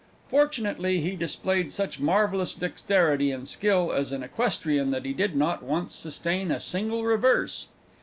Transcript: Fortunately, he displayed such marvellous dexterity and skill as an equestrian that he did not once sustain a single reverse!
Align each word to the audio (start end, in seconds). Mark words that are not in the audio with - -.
Fortunately, 0.29 0.99
he 0.99 1.15
displayed 1.15 1.71
such 1.71 1.99
marvellous 1.99 2.55
dexterity 2.55 3.31
and 3.31 3.47
skill 3.47 3.91
as 3.93 4.11
an 4.11 4.23
equestrian 4.23 4.89
that 4.89 5.05
he 5.05 5.13
did 5.13 5.35
not 5.35 5.61
once 5.61 5.93
sustain 5.93 6.49
a 6.49 6.59
single 6.59 7.03
reverse! 7.03 7.67